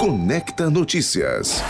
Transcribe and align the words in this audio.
Conecta 0.00 0.70
Notícias. 0.70 1.62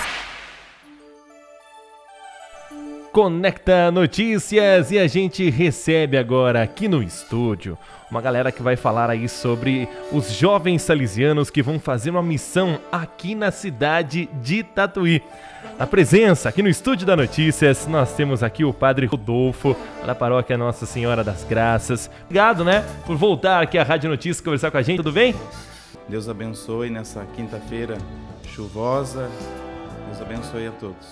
Conecta 3.10 3.91
Notícias 3.91 4.93
e 4.93 5.01
a 5.01 5.09
gente 5.09 5.50
recebe 5.50 6.16
agora 6.16 6.62
aqui 6.62 6.87
no 6.87 7.03
estúdio 7.03 7.77
uma 8.08 8.21
galera 8.21 8.53
que 8.53 8.62
vai 8.62 8.77
falar 8.77 9.11
aí 9.11 9.29
sobre 9.29 9.88
os 10.12 10.30
jovens 10.30 10.82
salesianos 10.82 11.51
que 11.51 11.61
vão 11.61 11.80
fazer 11.80 12.11
uma 12.11 12.22
missão 12.22 12.79
aqui 12.93 13.35
na 13.35 13.50
cidade 13.50 14.29
de 14.40 14.62
Tatuí. 14.62 15.20
Na 15.76 15.88
presença 15.88 16.48
aqui 16.48 16.62
no 16.62 16.68
estúdio 16.68 17.04
da 17.04 17.16
Notícias, 17.16 17.88
nós 17.88 18.14
temos 18.14 18.44
aqui 18.44 18.64
o 18.64 18.72
Padre 18.72 19.06
Rodolfo, 19.06 19.74
da 20.06 20.14
paróquia 20.14 20.56
Nossa 20.56 20.86
Senhora 20.86 21.24
das 21.24 21.42
Graças. 21.42 22.08
Obrigado, 22.26 22.64
né, 22.64 22.84
por 23.04 23.16
voltar 23.16 23.60
aqui 23.60 23.76
à 23.76 23.82
Rádio 23.82 24.08
Notícias 24.08 24.40
conversar 24.40 24.70
com 24.70 24.78
a 24.78 24.82
gente, 24.82 24.98
tudo 24.98 25.10
bem? 25.10 25.34
Deus 26.11 26.29
abençoe 26.29 26.90
nessa 26.90 27.24
quinta-feira 27.36 27.96
chuvosa. 28.48 29.30
Deus 30.07 30.21
abençoe 30.21 30.66
a 30.66 30.72
todos. 30.72 31.07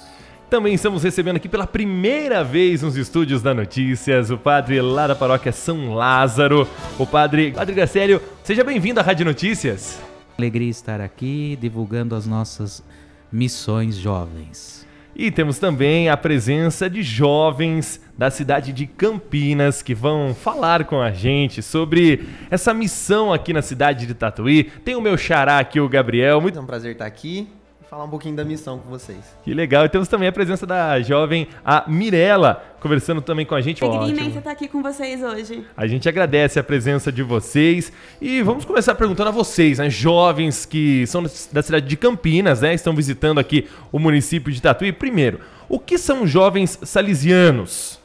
Também 0.50 0.74
estamos 0.74 1.04
recebendo 1.04 1.36
aqui 1.36 1.48
pela 1.48 1.68
primeira 1.68 2.42
vez 2.42 2.82
nos 2.82 2.96
estúdios 2.96 3.40
da 3.40 3.54
Notícias 3.54 4.28
o 4.30 4.36
padre 4.36 4.80
lá 4.80 5.06
da 5.06 5.14
paróquia 5.14 5.52
São 5.52 5.94
Lázaro, 5.94 6.66
o 6.98 7.06
padre 7.06 7.52
Padre 7.52 7.76
Gracélio. 7.76 8.20
Seja 8.42 8.64
bem-vindo 8.64 8.98
à 8.98 9.02
Rádio 9.04 9.24
Notícias. 9.24 10.00
Alegria 10.36 10.68
estar 10.68 11.00
aqui 11.00 11.56
divulgando 11.60 12.16
as 12.16 12.26
nossas 12.26 12.82
missões 13.30 13.94
jovens. 13.94 14.87
E 15.18 15.32
temos 15.32 15.58
também 15.58 16.08
a 16.08 16.16
presença 16.16 16.88
de 16.88 17.02
jovens 17.02 18.00
da 18.16 18.30
cidade 18.30 18.72
de 18.72 18.86
Campinas 18.86 19.82
que 19.82 19.92
vão 19.92 20.32
falar 20.32 20.84
com 20.84 21.02
a 21.02 21.10
gente 21.10 21.60
sobre 21.60 22.24
essa 22.48 22.72
missão 22.72 23.32
aqui 23.32 23.52
na 23.52 23.60
cidade 23.60 24.06
de 24.06 24.14
Tatuí. 24.14 24.62
Tem 24.84 24.94
o 24.94 25.00
meu 25.00 25.18
xará 25.18 25.58
aqui, 25.58 25.80
o 25.80 25.88
Gabriel. 25.88 26.40
Muito... 26.40 26.56
É 26.56 26.62
um 26.62 26.66
prazer 26.66 26.92
estar 26.92 27.06
aqui 27.06 27.48
falar 27.88 28.04
um 28.04 28.08
pouquinho 28.08 28.36
da 28.36 28.44
missão 28.44 28.78
com 28.78 28.90
vocês. 28.90 29.18
Que 29.42 29.54
legal. 29.54 29.86
E 29.86 29.88
temos 29.88 30.08
também 30.08 30.28
a 30.28 30.32
presença 30.32 30.66
da 30.66 31.00
jovem, 31.00 31.48
a 31.64 31.84
Mirella, 31.88 32.62
conversando 32.80 33.22
também 33.22 33.46
com 33.46 33.54
a 33.54 33.60
gente. 33.62 33.82
Alegria 33.82 34.10
imensa 34.10 34.38
estar 34.38 34.50
aqui 34.50 34.68
com 34.68 34.82
vocês 34.82 35.22
hoje. 35.22 35.64
A 35.74 35.86
gente 35.86 36.06
agradece 36.06 36.58
a 36.58 36.62
presença 36.62 37.10
de 37.10 37.22
vocês 37.22 37.90
e 38.20 38.42
vamos 38.42 38.66
começar 38.66 38.94
perguntando 38.94 39.30
a 39.30 39.32
vocês, 39.32 39.78
né, 39.78 39.88
jovens 39.88 40.66
que 40.66 41.06
são 41.06 41.22
da 41.22 41.62
cidade 41.62 41.86
de 41.86 41.96
Campinas, 41.96 42.60
né, 42.60 42.74
estão 42.74 42.94
visitando 42.94 43.38
aqui 43.38 43.66
o 43.90 43.98
município 43.98 44.52
de 44.52 44.60
Tatuí. 44.60 44.92
Primeiro, 44.92 45.40
o 45.66 45.78
que 45.78 45.96
são 45.96 46.26
jovens 46.26 46.78
salesianos? 46.82 47.98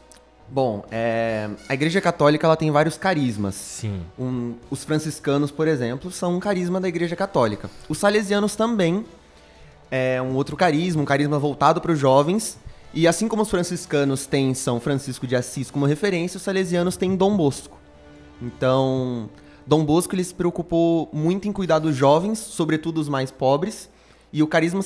Bom, 0.49 0.85
é, 0.91 1.49
a 1.67 1.73
Igreja 1.73 1.99
Católica 1.99 2.45
ela 2.47 2.55
tem 2.55 2.71
vários 2.71 2.97
carismas. 2.97 3.55
Sim. 3.55 4.01
Um, 4.17 4.53
os 4.69 4.83
franciscanos, 4.85 5.51
por 5.51 5.67
exemplo, 5.67 6.11
são 6.11 6.35
um 6.35 6.39
carisma 6.39 6.79
da 6.79 6.87
Igreja 6.87 7.15
Católica. 7.15 7.69
Os 7.89 7.97
salesianos 7.97 8.55
também 8.55 9.03
é 9.95 10.19
um 10.19 10.33
outro 10.33 10.57
carisma, 10.57 11.03
um 11.03 11.05
carisma 11.05 11.37
voltado 11.37 11.79
para 11.79 11.91
os 11.91 11.99
jovens. 11.99 12.57
E 12.95 13.07
assim 13.07 13.27
como 13.27 13.43
os 13.43 13.49
franciscanos 13.51 14.25
têm 14.25 14.55
São 14.55 14.79
Francisco 14.79 15.27
de 15.27 15.35
Assis 15.35 15.69
como 15.69 15.85
referência, 15.85 16.37
os 16.37 16.41
salesianos 16.41 16.97
têm 16.97 17.15
Dom 17.15 17.37
Bosco. 17.37 17.77
Então, 18.41 19.29
Dom 19.67 19.85
Bosco 19.85 20.15
ele 20.15 20.23
se 20.23 20.33
preocupou 20.33 21.07
muito 21.13 21.47
em 21.47 21.51
cuidar 21.51 21.77
dos 21.77 21.95
jovens, 21.95 22.39
sobretudo 22.39 22.99
os 22.99 23.07
mais 23.07 23.29
pobres, 23.29 23.87
e 24.31 24.41
o 24.41 24.47
carisma 24.47 24.81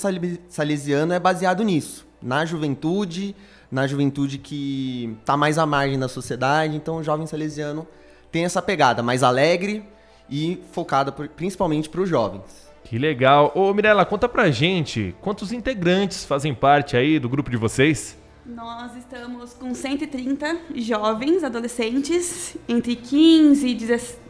salesiano 0.50 1.14
é 1.14 1.20
baseado 1.20 1.64
nisso, 1.64 2.06
na 2.22 2.44
juventude, 2.44 3.34
na 3.72 3.88
juventude 3.88 4.38
que 4.38 5.16
está 5.22 5.38
mais 5.38 5.58
à 5.58 5.66
margem 5.66 5.98
da 5.98 6.10
sociedade. 6.10 6.76
Então, 6.76 6.98
o 6.98 7.04
jovem 7.04 7.26
salesiano 7.26 7.88
tem 8.30 8.44
essa 8.44 8.62
pegada 8.62 9.02
mais 9.02 9.24
alegre 9.24 9.86
e 10.30 10.62
focada 10.74 11.14
principalmente 11.14 11.88
para 11.88 12.02
os 12.02 12.10
jovens. 12.10 12.68
Que 12.90 12.98
legal. 12.98 13.52
Ô 13.54 13.74
Mirella, 13.74 14.06
conta 14.06 14.30
pra 14.30 14.50
gente, 14.50 15.14
quantos 15.20 15.52
integrantes 15.52 16.24
fazem 16.24 16.54
parte 16.54 16.96
aí 16.96 17.20
do 17.20 17.28
grupo 17.28 17.52
de 17.52 17.58
vocês? 17.58 18.18
Nós 18.46 18.96
estamos 18.96 19.54
com 19.54 19.74
130 19.74 20.58
jovens, 20.76 21.44
adolescentes, 21.44 22.56
entre 22.66 22.96
15 22.96 23.68
e 23.68 23.76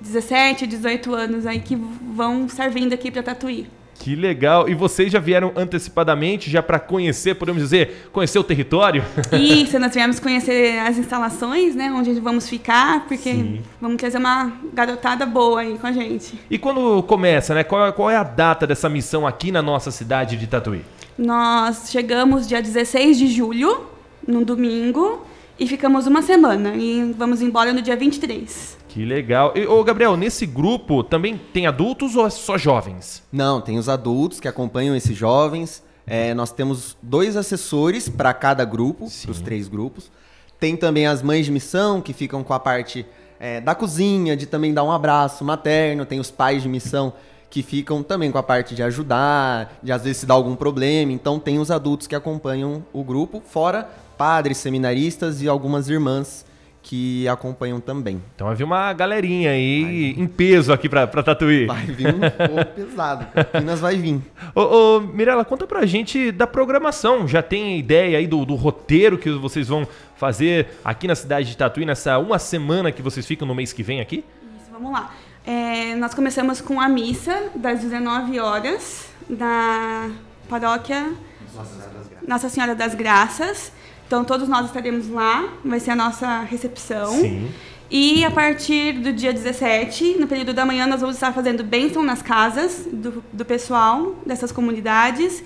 17 0.01 0.63
e 0.63 0.67
18 0.67 1.13
anos 1.13 1.45
aí 1.45 1.59
que 1.59 1.75
vão 1.75 2.47
estar 2.47 2.71
vindo 2.71 2.93
aqui 2.93 3.11
para 3.11 3.21
Tatuí. 3.21 3.69
Que 3.99 4.15
legal! 4.15 4.69
E 4.69 4.75
vocês 4.75 5.11
já 5.11 5.19
vieram 5.19 5.51
antecipadamente, 5.55 6.49
já 6.49 6.63
para 6.63 6.79
conhecer, 6.79 7.35
podemos 7.35 7.61
dizer, 7.61 8.09
conhecer 8.11 8.39
o 8.39 8.43
território? 8.43 9.03
Isso, 9.33 9.77
nós 9.79 9.93
viemos 9.93 10.19
conhecer 10.19 10.79
as 10.79 10.97
instalações, 10.97 11.75
né, 11.75 11.91
onde 11.91 12.13
vamos 12.19 12.47
ficar, 12.47 13.07
porque 13.07 13.31
Sim. 13.31 13.61
vamos 13.81 13.97
trazer 13.97 14.17
uma 14.17 14.53
garotada 14.73 15.25
boa 15.25 15.61
aí 15.61 15.77
com 15.77 15.87
a 15.87 15.91
gente. 15.91 16.39
E 16.49 16.57
quando 16.57 17.03
começa, 17.03 17.53
né? 17.53 17.63
Qual, 17.63 17.91
qual 17.93 18.09
é 18.09 18.15
a 18.15 18.23
data 18.23 18.65
dessa 18.65 18.87
missão 18.87 19.25
aqui 19.27 19.51
na 19.51 19.61
nossa 19.61 19.91
cidade 19.91 20.37
de 20.37 20.47
Tatuí? 20.47 20.83
Nós 21.17 21.89
chegamos 21.89 22.47
dia 22.47 22.61
16 22.61 23.17
de 23.17 23.27
julho, 23.27 23.87
no 24.27 24.45
domingo, 24.45 25.25
e 25.59 25.67
ficamos 25.67 26.07
uma 26.07 26.21
semana. 26.21 26.75
E 26.75 27.13
vamos 27.17 27.41
embora 27.41 27.73
no 27.73 27.81
dia 27.81 27.95
23. 27.95 28.77
Que 28.87 29.05
legal. 29.05 29.53
E, 29.55 29.65
ô, 29.65 29.83
Gabriel, 29.83 30.17
nesse 30.17 30.45
grupo 30.45 31.03
também 31.03 31.39
tem 31.53 31.67
adultos 31.67 32.15
ou 32.15 32.25
é 32.25 32.29
só 32.29 32.57
jovens? 32.57 33.23
Não, 33.31 33.61
tem 33.61 33.77
os 33.77 33.89
adultos 33.89 34.39
que 34.39 34.47
acompanham 34.47 34.95
esses 34.95 35.15
jovens. 35.15 35.83
É, 36.05 36.33
nós 36.33 36.51
temos 36.51 36.97
dois 37.01 37.35
assessores 37.35 38.07
para 38.07 38.33
cada 38.33 38.63
grupo, 38.63 39.05
os 39.05 39.41
três 39.41 39.67
grupos. 39.67 40.09
Tem 40.59 40.75
também 40.75 41.05
as 41.05 41.21
mães 41.21 41.45
de 41.45 41.51
missão, 41.51 42.01
que 42.01 42.13
ficam 42.13 42.43
com 42.43 42.53
a 42.53 42.59
parte 42.59 43.05
é, 43.39 43.61
da 43.61 43.75
cozinha, 43.75 44.35
de 44.35 44.45
também 44.45 44.73
dar 44.73 44.83
um 44.83 44.91
abraço 44.91 45.43
materno. 45.43 46.05
Tem 46.05 46.19
os 46.19 46.31
pais 46.31 46.63
de 46.63 46.69
missão, 46.69 47.13
que 47.49 47.63
ficam 47.63 48.03
também 48.03 48.31
com 48.31 48.37
a 48.37 48.43
parte 48.43 48.75
de 48.75 48.83
ajudar, 48.83 49.77
de 49.81 49.91
às 49.91 50.03
vezes 50.03 50.17
se 50.17 50.25
dar 50.25 50.33
algum 50.33 50.55
problema. 50.55 51.11
Então 51.11 51.39
tem 51.39 51.59
os 51.59 51.71
adultos 51.71 52.07
que 52.07 52.15
acompanham 52.15 52.85
o 52.93 53.03
grupo, 53.03 53.41
fora 53.45 53.87
padres, 54.17 54.57
seminaristas 54.57 55.41
e 55.41 55.47
algumas 55.47 55.87
irmãs 55.89 56.45
que 56.81 57.27
acompanham 57.27 57.81
também. 57.81 58.21
Então 58.33 58.47
vai 58.47 58.55
vir 58.55 58.63
uma 58.63 58.93
galerinha 58.93 59.51
aí 59.51 60.15
em 60.17 60.25
peso 60.25 60.71
aqui 60.71 60.87
pra, 60.87 61.05
pra 61.05 61.21
Tatuí. 61.21 61.65
Vai 61.65 61.85
vir 61.85 62.07
um 62.07 62.19
pouco 62.47 62.65
pesado, 62.73 63.27
Campinas 63.33 63.79
vai 63.81 63.97
vir. 63.97 64.21
Ô, 64.55 64.61
ô, 64.61 64.99
Mirella, 65.01 65.43
conta 65.43 65.67
pra 65.67 65.85
gente 65.85 66.31
da 66.31 66.47
programação. 66.47 67.27
Já 67.27 67.41
tem 67.41 67.77
ideia 67.77 68.17
aí 68.17 68.25
do, 68.25 68.45
do 68.45 68.55
roteiro 68.55 69.17
que 69.17 69.29
vocês 69.31 69.67
vão 69.67 69.85
fazer 70.15 70.67
aqui 70.83 71.07
na 71.07 71.15
cidade 71.15 71.49
de 71.49 71.57
Tatuí, 71.57 71.85
nessa 71.85 72.17
uma 72.19 72.39
semana 72.39 72.91
que 72.91 73.01
vocês 73.01 73.25
ficam 73.25 73.45
no 73.45 73.53
mês 73.53 73.73
que 73.73 73.83
vem 73.83 73.99
aqui? 73.99 74.23
Isso, 74.57 74.71
vamos 74.71 74.91
lá. 74.93 75.11
É, 75.49 75.95
nós 75.95 76.13
começamos 76.13 76.59
com 76.59 76.81
a 76.81 76.89
missa 76.89 77.45
das 77.55 77.79
19 77.79 78.37
horas 78.37 79.05
da 79.29 80.09
paróquia 80.49 81.13
Nossa 82.27 82.49
Senhora 82.49 82.75
das 82.75 82.93
Graças. 82.93 83.71
Então 84.05 84.25
todos 84.25 84.49
nós 84.49 84.65
estaremos 84.65 85.07
lá, 85.07 85.47
vai 85.63 85.79
ser 85.79 85.91
a 85.91 85.95
nossa 85.95 86.41
recepção. 86.41 87.13
Sim. 87.13 87.49
E 87.89 88.25
a 88.25 88.31
partir 88.31 88.99
do 88.99 89.13
dia 89.13 89.31
17, 89.31 90.17
no 90.19 90.27
período 90.27 90.53
da 90.53 90.65
manhã, 90.65 90.85
nós 90.85 90.99
vamos 90.99 91.15
estar 91.15 91.31
fazendo 91.31 91.63
bênção 91.63 92.03
nas 92.03 92.21
casas 92.21 92.85
do, 92.91 93.23
do 93.31 93.45
pessoal 93.45 94.17
dessas 94.25 94.51
comunidades. 94.51 95.41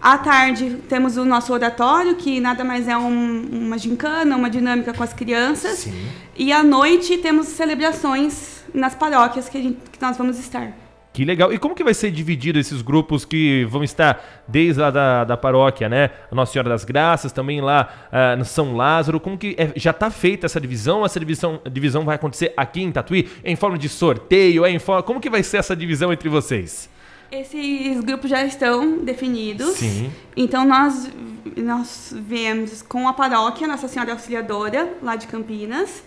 À 0.00 0.18
tarde, 0.18 0.78
temos 0.88 1.16
o 1.16 1.24
nosso 1.24 1.52
oratório, 1.52 2.14
que 2.16 2.38
nada 2.40 2.62
mais 2.62 2.86
é 2.86 2.96
um, 2.96 3.48
uma 3.50 3.78
gincana, 3.78 4.36
uma 4.36 4.50
dinâmica 4.50 4.92
com 4.92 5.02
as 5.02 5.12
crianças. 5.12 5.78
Sim. 5.80 6.08
E 6.36 6.52
à 6.52 6.62
noite, 6.62 7.18
temos 7.18 7.46
celebrações 7.48 8.64
nas 8.72 8.94
paróquias 8.94 9.48
que, 9.48 9.60
gente, 9.60 9.78
que 9.90 10.00
nós 10.00 10.16
vamos 10.16 10.38
estar. 10.38 10.72
Que 11.12 11.24
legal. 11.24 11.50
E 11.50 11.58
como 11.58 11.74
que 11.74 11.82
vai 11.82 11.94
ser 11.94 12.10
dividido 12.10 12.58
esses 12.58 12.82
grupos 12.82 13.24
que 13.24 13.64
vão 13.70 13.82
estar 13.82 14.22
desde 14.46 14.78
lá 14.78 14.90
da, 14.90 15.24
da 15.24 15.34
paróquia, 15.34 15.88
né? 15.88 16.10
Nossa 16.30 16.52
Senhora 16.52 16.68
das 16.68 16.84
Graças, 16.84 17.32
também 17.32 17.62
lá 17.62 17.88
uh, 18.12 18.36
no 18.36 18.44
São 18.44 18.76
Lázaro. 18.76 19.18
Como 19.18 19.38
que 19.38 19.56
é, 19.56 19.72
já 19.76 19.92
está 19.92 20.10
feita 20.10 20.44
essa 20.44 20.60
divisão? 20.60 21.06
Essa 21.06 21.18
divisão, 21.18 21.58
divisão 21.72 22.04
vai 22.04 22.16
acontecer 22.16 22.52
aqui 22.54 22.82
em 22.82 22.92
Tatuí? 22.92 23.30
Em 23.42 23.56
forma 23.56 23.78
de 23.78 23.88
sorteio? 23.88 24.66
É 24.66 24.70
em 24.70 24.78
forma... 24.78 25.02
Como 25.02 25.18
que 25.18 25.30
vai 25.30 25.42
ser 25.42 25.56
essa 25.56 25.74
divisão 25.74 26.12
entre 26.12 26.28
vocês? 26.28 26.90
Esses 27.30 28.00
grupos 28.00 28.30
já 28.30 28.44
estão 28.44 28.98
definidos. 28.98 29.76
Sim. 29.76 30.12
Então 30.36 30.64
nós, 30.64 31.10
nós 31.56 32.14
viemos 32.16 32.82
com 32.82 33.08
a 33.08 33.12
paróquia 33.12 33.66
Nossa 33.66 33.88
Senhora 33.88 34.12
Auxiliadora, 34.12 34.94
lá 35.02 35.16
de 35.16 35.26
Campinas 35.26 36.02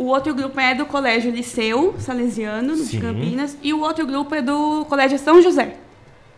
o 0.00 0.06
outro 0.06 0.34
grupo 0.34 0.58
é 0.58 0.74
do 0.74 0.86
Colégio 0.86 1.30
Liceu 1.30 1.94
Salesiano, 1.98 2.74
Sim. 2.74 2.84
de 2.86 3.00
Campinas. 3.00 3.58
E 3.62 3.74
o 3.74 3.80
outro 3.80 4.06
grupo 4.06 4.34
é 4.34 4.40
do 4.40 4.86
Colégio 4.86 5.18
São 5.18 5.42
José. 5.42 5.76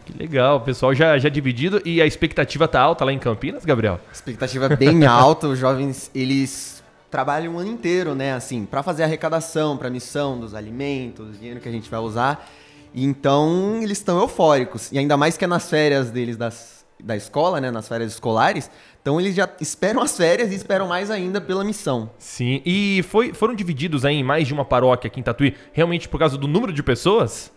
Que 0.05 0.19
legal, 0.19 0.57
o 0.57 0.61
pessoal 0.61 0.93
já, 0.93 1.17
já 1.17 1.29
dividido. 1.29 1.81
E 1.85 2.03
a 2.03 2.07
expectativa 2.07 2.67
tá 2.67 2.81
alta 2.81 3.05
lá 3.05 3.13
em 3.13 3.21
Campinas, 3.21 3.65
Gabriel? 3.65 4.01
A 4.09 4.13
expectativa 4.13 4.67
é 4.67 4.75
bem 4.75 5.07
alta. 5.07 5.47
Os 5.47 5.61
jovens, 5.61 6.11
eles 6.13 6.83
trabalham 7.09 7.55
o 7.55 7.59
ano 7.61 7.71
inteiro, 7.71 8.17
né? 8.17 8.35
Assim, 8.35 8.65
para 8.65 8.83
fazer 8.83 9.05
a 9.05 9.07
arrecadação, 9.07 9.77
para 9.77 9.87
a 9.87 9.91
missão 9.93 10.41
dos 10.41 10.57
alimentos, 10.57 11.29
do 11.29 11.33
dinheiro 11.39 11.61
que 11.61 11.69
a 11.69 11.73
gente 11.73 11.89
vai 11.89 12.01
usar. 12.01 12.51
Então, 12.95 13.81
eles 13.83 13.99
estão 13.99 14.19
eufóricos. 14.21 14.91
E 14.93 14.99
ainda 14.99 15.17
mais 15.17 15.37
que 15.37 15.45
é 15.45 15.49
nas 15.49 15.69
férias 15.69 16.11
deles 16.11 16.37
das, 16.37 16.85
da 17.03 17.17
escola, 17.17 17.61
né? 17.61 17.71
Nas 17.71 17.89
férias 17.89 18.13
escolares 18.13 18.71
então 19.03 19.21
eles 19.21 19.35
já 19.35 19.49
esperam 19.61 20.01
as 20.01 20.17
férias 20.17 20.53
e 20.53 20.55
esperam 20.55 20.87
mais 20.87 21.11
ainda 21.11 21.41
pela 21.41 21.65
missão. 21.65 22.09
Sim, 22.19 22.63
e 22.65 23.05
foi, 23.09 23.35
foram 23.35 23.53
divididos 23.53 24.05
aí 24.05 24.15
em 24.15 24.23
mais 24.23 24.47
de 24.47 24.55
uma 24.55 24.65
paróquia 24.65 25.09
aqui 25.09 25.19
em 25.19 25.23
Tatuí, 25.25 25.57
realmente 25.73 26.09
por 26.09 26.21
causa 26.21 26.39
do 26.39 26.47
número 26.47 26.73
de 26.73 26.85
pessoas? 26.85 27.51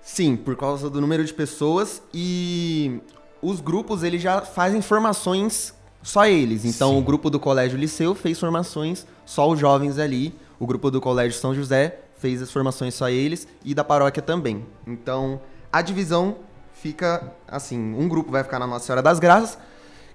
Sim, 0.00 0.36
por 0.36 0.56
causa 0.56 0.88
do 0.88 1.00
número 1.00 1.24
de 1.24 1.34
pessoas 1.34 2.00
e 2.14 3.00
os 3.42 3.60
grupos 3.60 4.04
eles 4.04 4.22
já 4.22 4.40
fazem 4.40 4.80
formações 4.80 5.74
só 6.00 6.26
eles. 6.26 6.64
Então 6.64 6.92
Sim. 6.92 6.98
o 6.98 7.02
grupo 7.02 7.28
do 7.28 7.40
Colégio 7.40 7.76
Liceu 7.76 8.14
fez 8.14 8.38
formações 8.38 9.04
só 9.26 9.50
os 9.50 9.58
jovens 9.58 9.98
ali. 9.98 10.32
O 10.60 10.66
grupo 10.66 10.92
do 10.92 11.00
Colégio 11.00 11.38
São 11.38 11.52
José 11.52 11.98
fez 12.18 12.42
as 12.42 12.50
formações 12.50 12.94
só 12.94 13.08
eles 13.08 13.48
e 13.64 13.74
da 13.74 13.84
paróquia 13.84 14.22
também. 14.22 14.64
Então 14.86 15.40
a 15.72 15.82
divisão 15.82 16.36
fica 16.74 17.32
assim, 17.46 17.94
um 17.94 18.08
grupo 18.08 18.30
vai 18.30 18.42
ficar 18.42 18.58
na 18.58 18.66
Nossa 18.66 18.86
Senhora 18.86 19.02
das 19.02 19.18
Graças, 19.18 19.58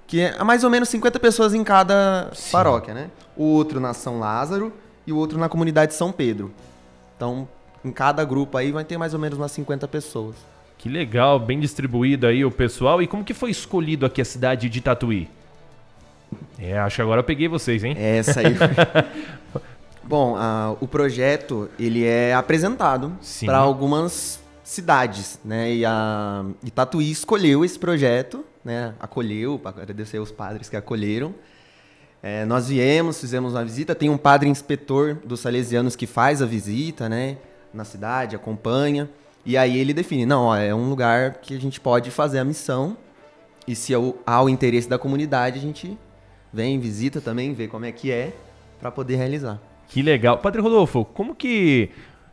que 0.07 0.21
é 0.21 0.43
mais 0.43 0.63
ou 0.63 0.69
menos 0.69 0.89
50 0.89 1.19
pessoas 1.19 1.53
em 1.53 1.63
cada 1.63 2.29
Sim. 2.33 2.51
paróquia, 2.51 2.93
né? 2.93 3.09
O 3.35 3.43
outro 3.43 3.79
na 3.79 3.93
São 3.93 4.19
Lázaro 4.19 4.71
e 5.05 5.11
o 5.11 5.17
outro 5.17 5.37
na 5.37 5.49
comunidade 5.49 5.93
São 5.93 6.11
Pedro. 6.11 6.53
Então, 7.15 7.47
em 7.83 7.91
cada 7.91 8.23
grupo 8.23 8.57
aí 8.57 8.71
vai 8.71 8.83
ter 8.83 8.97
mais 8.97 9.13
ou 9.13 9.19
menos 9.19 9.37
umas 9.37 9.51
50 9.51 9.87
pessoas. 9.87 10.35
Que 10.77 10.89
legal, 10.89 11.39
bem 11.39 11.59
distribuído 11.59 12.27
aí 12.27 12.43
o 12.43 12.51
pessoal. 12.51 13.01
E 13.01 13.07
como 13.07 13.23
que 13.23 13.33
foi 13.33 13.51
escolhido 13.51 14.05
aqui 14.05 14.21
a 14.21 14.25
cidade 14.25 14.67
de 14.69 14.81
Tatuí? 14.81 15.29
É, 16.59 16.77
acho 16.79 16.97
que 16.97 17.01
agora 17.01 17.19
eu 17.19 17.23
peguei 17.23 17.47
vocês, 17.47 17.83
hein? 17.83 17.95
Essa 17.97 18.41
aí. 18.41 18.55
Bom, 20.05 20.35
o 20.81 20.87
projeto 20.87 21.69
ele 21.79 22.03
é 22.03 22.33
apresentado 22.33 23.17
para 23.45 23.57
algumas 23.57 24.43
cidades, 24.63 25.39
né? 25.43 25.73
E 25.73 25.85
a 25.85 26.45
e 26.63 26.69
Tatuí 26.69 27.09
escolheu 27.09 27.63
esse 27.63 27.79
projeto, 27.79 28.43
né? 28.65 28.93
Acolheu, 28.99 29.57
para 29.57 29.81
agradecer 29.81 30.17
aos 30.17 30.31
padres 30.31 30.69
que 30.69 30.75
acolheram. 30.75 31.33
É, 32.21 32.45
nós 32.45 32.67
viemos, 32.69 33.19
fizemos 33.19 33.53
uma 33.53 33.63
visita. 33.63 33.95
Tem 33.95 34.09
um 34.09 34.17
padre 34.17 34.49
inspetor 34.49 35.15
dos 35.25 35.39
Salesianos 35.41 35.95
que 35.95 36.07
faz 36.07 36.41
a 36.41 36.45
visita, 36.45 37.07
né? 37.07 37.37
Na 37.73 37.85
cidade, 37.85 38.35
acompanha. 38.35 39.09
E 39.45 39.57
aí 39.57 39.77
ele 39.77 39.93
define, 39.93 40.25
não, 40.25 40.45
ó, 40.45 40.55
é 40.55 40.73
um 40.73 40.89
lugar 40.89 41.35
que 41.35 41.55
a 41.55 41.59
gente 41.59 41.79
pode 41.79 42.11
fazer 42.11 42.39
a 42.39 42.45
missão. 42.45 42.97
E 43.67 43.75
se 43.75 43.93
há 44.25 44.41
o 44.41 44.49
interesse 44.49 44.87
da 44.87 44.97
comunidade, 44.97 45.59
a 45.59 45.61
gente 45.61 45.97
vem, 46.51 46.79
visita 46.79 47.21
também, 47.21 47.53
vê 47.53 47.67
como 47.67 47.85
é 47.85 47.91
que 47.91 48.11
é, 48.11 48.33
para 48.79 48.91
poder 48.91 49.15
realizar. 49.15 49.59
Que 49.93 50.01
legal. 50.01 50.39
Padre 50.39 50.59
Rodolfo, 50.59 51.05
como 51.05 51.35
que 51.35 51.91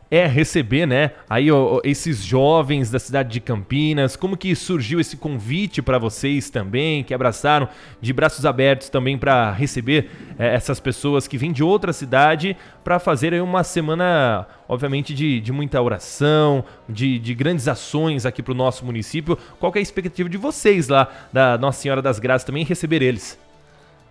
é 0.09 0.25
receber, 0.25 0.87
né, 0.87 1.11
aí 1.29 1.51
ó, 1.51 1.79
esses 1.83 2.23
jovens 2.23 2.89
da 2.89 2.97
cidade 2.97 3.29
de 3.29 3.39
Campinas? 3.39 4.15
Como 4.15 4.35
que 4.35 4.55
surgiu 4.55 4.99
esse 4.99 5.15
convite 5.15 5.79
para 5.79 5.99
vocês 5.99 6.49
também, 6.49 7.03
que 7.03 7.13
abraçaram 7.13 7.69
de 8.01 8.11
braços 8.11 8.47
abertos 8.47 8.89
também 8.89 9.15
para 9.15 9.51
receber 9.51 10.09
eh, 10.39 10.55
essas 10.55 10.79
pessoas 10.79 11.27
que 11.27 11.37
vêm 11.37 11.51
de 11.51 11.63
outra 11.63 11.93
cidade 11.93 12.57
para 12.83 12.97
fazer 12.97 13.31
aí 13.31 13.41
uma 13.41 13.63
semana, 13.63 14.47
obviamente, 14.67 15.13
de, 15.13 15.39
de 15.39 15.51
muita 15.51 15.79
oração, 15.79 16.65
de, 16.89 17.19
de 17.19 17.35
grandes 17.35 17.67
ações 17.67 18.25
aqui 18.25 18.41
para 18.41 18.53
o 18.53 18.55
nosso 18.55 18.83
município? 18.83 19.37
Qual 19.59 19.71
é 19.75 19.77
a 19.77 19.83
expectativa 19.83 20.27
de 20.27 20.37
vocês 20.37 20.87
lá, 20.87 21.07
da 21.31 21.59
Nossa 21.59 21.79
Senhora 21.79 22.01
das 22.01 22.17
Graças 22.17 22.43
também, 22.43 22.63
receber 22.63 23.03
eles? 23.03 23.37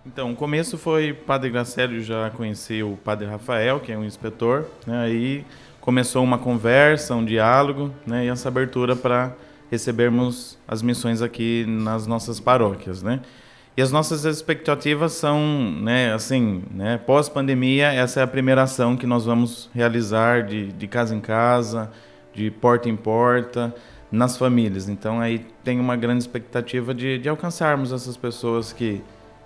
Então, 0.05 0.31
o 0.31 0.35
começo 0.35 0.79
foi 0.79 1.13
Padre 1.13 1.51
Gracélio 1.51 2.01
já 2.01 2.31
conhecia 2.31 2.85
o 2.85 2.97
Padre 2.97 3.27
Rafael, 3.27 3.79
que 3.79 3.91
é 3.91 3.97
um 3.97 4.03
inspetor, 4.03 4.65
né? 4.85 5.03
Aí 5.03 5.45
começou 5.79 6.23
uma 6.23 6.39
conversa, 6.39 7.13
um 7.13 7.23
diálogo, 7.23 7.93
né? 8.05 8.25
E 8.25 8.27
essa 8.27 8.47
abertura 8.47 8.95
para 8.95 9.35
recebermos 9.69 10.57
as 10.67 10.81
missões 10.81 11.21
aqui 11.21 11.65
nas 11.67 12.07
nossas 12.07 12.39
paróquias, 12.39 13.03
né? 13.03 13.21
E 13.77 13.81
as 13.81 13.91
nossas 13.91 14.25
expectativas 14.25 15.13
são, 15.13 15.39
né, 15.81 16.13
assim, 16.13 16.61
né, 16.71 16.97
pós-pandemia, 16.97 17.93
essa 17.93 18.19
é 18.19 18.23
a 18.23 18.27
primeira 18.27 18.63
ação 18.63 18.97
que 18.97 19.07
nós 19.07 19.23
vamos 19.23 19.69
realizar 19.73 20.43
de, 20.43 20.73
de 20.73 20.87
casa 20.87 21.15
em 21.15 21.21
casa, 21.21 21.89
de 22.33 22.51
porta 22.51 22.89
em 22.89 22.97
porta, 22.97 23.73
nas 24.11 24.37
famílias. 24.37 24.89
Então 24.89 25.21
aí 25.21 25.45
tem 25.63 25.79
uma 25.79 25.95
grande 25.95 26.21
expectativa 26.21 26.93
de, 26.93 27.17
de 27.17 27.29
alcançarmos 27.29 27.93
essas 27.93 28.17
pessoas 28.17 28.73
que, 28.73 29.01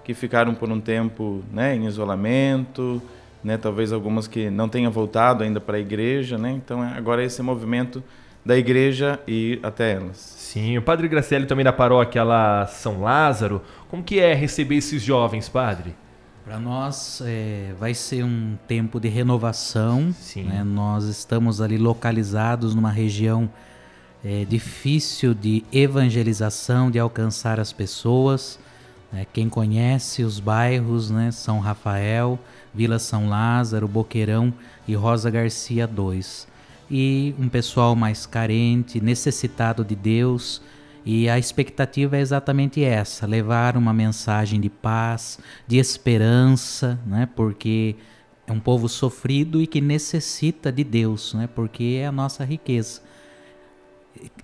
que 0.05 0.13
ficaram 0.13 0.53
por 0.53 0.71
um 0.71 0.79
tempo 0.79 1.43
né, 1.51 1.75
em 1.75 1.87
isolamento, 1.87 3.01
né, 3.43 3.57
talvez 3.57 3.91
algumas 3.91 4.27
que 4.27 4.51
não 4.51 4.69
tenham 4.69 4.91
voltado 4.91 5.43
ainda 5.43 5.59
para 5.59 5.77
a 5.77 5.79
igreja. 5.79 6.37
Né, 6.37 6.51
então 6.51 6.83
é- 6.83 6.95
agora 6.95 7.23
esse 7.23 7.41
movimento 7.41 8.03
da 8.45 8.55
igreja 8.55 9.19
ir 9.27 9.59
até 9.63 9.93
elas. 9.93 10.17
Sim, 10.17 10.77
o 10.77 10.81
Padre 10.81 11.07
Graciele 11.07 11.47
também 11.47 11.65
da 11.65 11.73
paróquia 11.73 12.23
lá 12.23 12.67
São 12.67 13.01
Lázaro. 13.01 13.61
Como 13.89 14.03
que 14.03 14.19
é 14.19 14.33
receber 14.35 14.75
esses 14.75 15.01
jovens, 15.01 15.49
Padre? 15.49 15.95
Para 16.45 16.59
nós 16.59 17.23
é, 17.25 17.73
vai 17.79 17.95
ser 17.95 18.23
um 18.23 18.55
tempo 18.67 18.99
de 18.99 19.07
renovação. 19.07 20.13
Sim. 20.13 20.43
né? 20.43 20.63
Nós 20.63 21.05
estamos 21.05 21.59
ali 21.59 21.79
localizados 21.79 22.75
numa 22.75 22.91
região 22.91 23.49
é, 24.23 24.45
difícil 24.45 25.33
de 25.33 25.63
evangelização, 25.73 26.91
de 26.91 26.99
alcançar 26.99 27.59
as 27.59 27.73
pessoas. 27.73 28.59
Né? 29.11 29.25
Quem 29.31 29.49
conhece 29.49 30.23
os 30.23 30.39
bairros, 30.39 31.09
né? 31.09 31.31
São 31.31 31.59
Rafael, 31.59 32.39
Vila 32.73 32.99
São 32.99 33.29
Lázaro, 33.29 33.87
Boqueirão 33.87 34.53
e 34.87 34.95
Rosa 34.95 35.29
Garcia 35.29 35.87
2. 35.87 36.47
E 36.89 37.33
um 37.39 37.49
pessoal 37.49 37.95
mais 37.95 38.25
carente, 38.25 39.01
necessitado 39.01 39.83
de 39.83 39.95
Deus, 39.95 40.61
e 41.05 41.29
a 41.29 41.37
expectativa 41.37 42.17
é 42.17 42.21
exatamente 42.21 42.83
essa: 42.83 43.27
levar 43.27 43.77
uma 43.77 43.93
mensagem 43.93 44.59
de 44.59 44.69
paz, 44.69 45.39
de 45.67 45.77
esperança, 45.77 46.99
né? 47.05 47.29
Porque 47.35 47.95
é 48.47 48.51
um 48.51 48.59
povo 48.59 48.89
sofrido 48.89 49.61
e 49.61 49.67
que 49.67 49.81
necessita 49.81 50.71
de 50.71 50.83
Deus, 50.83 51.33
né? 51.33 51.47
Porque 51.47 51.99
é 52.01 52.07
a 52.07 52.11
nossa 52.11 52.43
riqueza. 52.43 53.01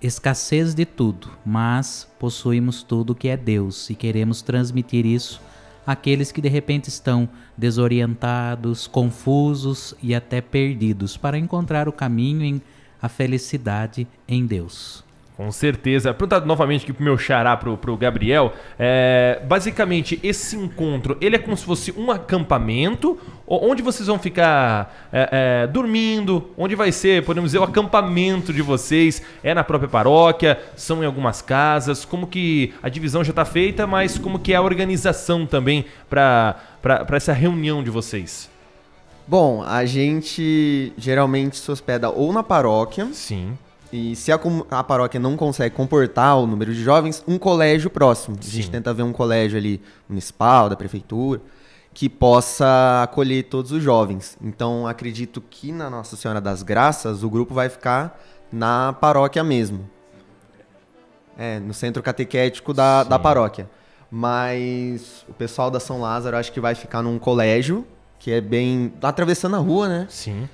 Escassez 0.00 0.74
de 0.74 0.84
tudo, 0.84 1.30
mas 1.44 2.08
possuímos 2.18 2.82
tudo 2.82 3.14
que 3.14 3.28
é 3.28 3.36
Deus 3.36 3.88
e 3.90 3.94
queremos 3.94 4.42
transmitir 4.42 5.06
isso 5.06 5.40
àqueles 5.86 6.30
que 6.30 6.40
de 6.40 6.48
repente 6.48 6.88
estão 6.88 7.28
desorientados, 7.56 8.86
confusos 8.86 9.94
e 10.02 10.14
até 10.14 10.40
perdidos 10.40 11.16
para 11.16 11.38
encontrar 11.38 11.88
o 11.88 11.92
caminho 11.92 12.42
em 12.42 12.62
a 13.00 13.08
felicidade 13.08 14.06
em 14.28 14.46
Deus. 14.46 15.04
Com 15.36 15.50
certeza. 15.50 16.12
Perguntar 16.12 16.44
novamente 16.44 16.82
aqui 16.82 16.92
pro 16.92 17.02
meu 17.02 17.16
xará, 17.16 17.56
pro, 17.56 17.76
pro 17.76 17.96
Gabriel. 17.96 18.52
É, 18.78 19.40
basicamente, 19.44 20.20
esse 20.22 20.56
encontro, 20.56 21.16
ele 21.20 21.36
é 21.36 21.38
como 21.38 21.56
se 21.56 21.64
fosse 21.64 21.90
um 21.96 22.10
acampamento, 22.10 23.18
onde 23.46 23.82
vocês 23.82 24.06
vão 24.06 24.18
ficar 24.18 25.08
é, 25.10 25.62
é, 25.62 25.66
dormindo, 25.66 26.50
onde 26.56 26.74
vai 26.74 26.92
ser, 26.92 27.24
podemos 27.24 27.48
dizer, 27.48 27.58
o 27.58 27.64
acampamento 27.64 28.52
de 28.52 28.60
vocês, 28.60 29.22
é 29.42 29.54
na 29.54 29.64
própria 29.64 29.88
paróquia, 29.88 30.60
são 30.76 31.02
em 31.02 31.06
algumas 31.06 31.40
casas, 31.40 32.04
como 32.04 32.26
que 32.26 32.74
a 32.82 32.88
divisão 32.90 33.24
já 33.24 33.30
está 33.30 33.44
feita, 33.44 33.86
mas 33.86 34.18
como 34.18 34.38
que 34.38 34.52
é 34.52 34.56
a 34.56 34.62
organização 34.62 35.46
também 35.46 35.86
para 36.10 36.56
essa 37.10 37.32
reunião 37.32 37.82
de 37.82 37.90
vocês? 37.90 38.50
Bom, 39.26 39.62
a 39.62 39.84
gente 39.86 40.92
geralmente 40.98 41.56
se 41.56 41.70
hospeda 41.70 42.10
ou 42.10 42.32
na 42.32 42.42
paróquia, 42.42 43.08
Sim. 43.12 43.56
E 43.92 44.16
se 44.16 44.32
a, 44.32 44.40
a 44.70 44.82
paróquia 44.82 45.20
não 45.20 45.36
consegue 45.36 45.76
comportar 45.76 46.38
o 46.38 46.46
número 46.46 46.72
de 46.72 46.82
jovens, 46.82 47.22
um 47.28 47.38
colégio 47.38 47.90
próximo. 47.90 48.36
A 48.40 48.42
Sim. 48.42 48.50
gente 48.50 48.70
tenta 48.70 48.94
ver 48.94 49.02
um 49.02 49.12
colégio 49.12 49.58
ali 49.58 49.82
municipal, 50.08 50.70
da 50.70 50.76
prefeitura, 50.76 51.42
que 51.92 52.08
possa 52.08 53.02
acolher 53.02 53.44
todos 53.44 53.70
os 53.70 53.82
jovens. 53.82 54.38
Então, 54.40 54.86
acredito 54.86 55.42
que 55.42 55.70
na 55.70 55.90
Nossa 55.90 56.16
Senhora 56.16 56.40
das 56.40 56.62
Graças, 56.62 57.22
o 57.22 57.28
grupo 57.28 57.52
vai 57.52 57.68
ficar 57.68 58.18
na 58.50 58.94
paróquia 58.94 59.44
mesmo. 59.44 59.88
É, 61.36 61.60
no 61.60 61.74
centro 61.74 62.02
catequético 62.02 62.72
da, 62.72 63.04
da 63.04 63.18
paróquia. 63.18 63.68
Mas 64.10 65.24
o 65.28 65.32
pessoal 65.34 65.70
da 65.70 65.80
São 65.80 66.00
Lázaro 66.00 66.36
acho 66.36 66.52
que 66.52 66.60
vai 66.60 66.74
ficar 66.74 67.02
num 67.02 67.18
colégio, 67.18 67.86
que 68.18 68.30
é 68.30 68.40
bem. 68.40 68.92
atravessando 69.02 69.56
a 69.56 69.58
rua, 69.58 69.88
né? 69.88 70.06
Sim. 70.08 70.48